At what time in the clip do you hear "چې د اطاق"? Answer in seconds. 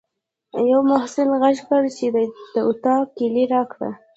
1.97-3.03